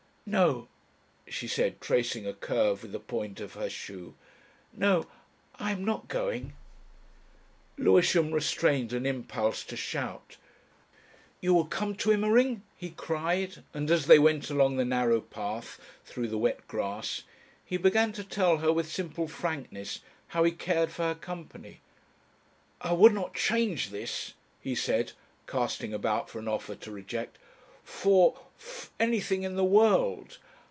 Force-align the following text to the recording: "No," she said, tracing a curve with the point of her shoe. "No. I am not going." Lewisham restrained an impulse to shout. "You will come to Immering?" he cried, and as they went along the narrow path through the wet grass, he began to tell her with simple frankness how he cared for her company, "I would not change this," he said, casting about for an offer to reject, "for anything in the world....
"No," 0.23 0.69
she 1.27 1.45
said, 1.45 1.81
tracing 1.81 2.25
a 2.25 2.31
curve 2.33 2.83
with 2.83 2.93
the 2.93 3.01
point 3.01 3.41
of 3.41 3.55
her 3.55 3.69
shoe. 3.69 4.15
"No. 4.71 5.07
I 5.59 5.71
am 5.73 5.83
not 5.83 6.07
going." 6.07 6.53
Lewisham 7.77 8.31
restrained 8.31 8.93
an 8.93 9.05
impulse 9.05 9.65
to 9.65 9.75
shout. 9.75 10.37
"You 11.41 11.53
will 11.53 11.65
come 11.65 11.95
to 11.95 12.11
Immering?" 12.13 12.61
he 12.77 12.91
cried, 12.91 13.61
and 13.73 13.91
as 13.91 14.05
they 14.05 14.19
went 14.19 14.49
along 14.49 14.77
the 14.77 14.85
narrow 14.85 15.19
path 15.19 15.77
through 16.05 16.29
the 16.29 16.37
wet 16.37 16.65
grass, 16.65 17.23
he 17.65 17.75
began 17.75 18.13
to 18.13 18.23
tell 18.23 18.59
her 18.59 18.71
with 18.71 18.89
simple 18.89 19.27
frankness 19.27 19.99
how 20.29 20.45
he 20.45 20.53
cared 20.53 20.91
for 20.93 21.01
her 21.03 21.15
company, 21.15 21.81
"I 22.79 22.93
would 22.93 23.13
not 23.13 23.33
change 23.33 23.89
this," 23.89 24.33
he 24.61 24.75
said, 24.75 25.11
casting 25.45 25.93
about 25.93 26.29
for 26.29 26.39
an 26.39 26.47
offer 26.47 26.75
to 26.75 26.91
reject, 26.91 27.37
"for 27.83 28.39
anything 28.99 29.41
in 29.41 29.55
the 29.55 29.63
world.... 29.63 30.37